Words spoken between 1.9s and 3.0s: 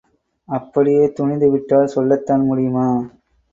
சொல்லத்தான் முடியுமா?